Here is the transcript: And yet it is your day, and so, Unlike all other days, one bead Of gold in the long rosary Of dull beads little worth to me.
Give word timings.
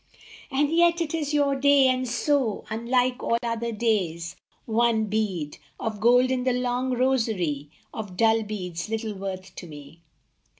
And 0.49 0.71
yet 0.75 0.99
it 0.99 1.13
is 1.13 1.31
your 1.31 1.55
day, 1.55 1.85
and 1.85 2.07
so, 2.09 2.65
Unlike 2.71 3.21
all 3.21 3.37
other 3.43 3.71
days, 3.71 4.35
one 4.65 5.05
bead 5.05 5.59
Of 5.79 5.99
gold 5.99 6.31
in 6.31 6.43
the 6.43 6.53
long 6.53 6.93
rosary 6.93 7.69
Of 7.93 8.17
dull 8.17 8.41
beads 8.41 8.89
little 8.89 9.13
worth 9.13 9.53
to 9.53 9.67
me. 9.67 10.01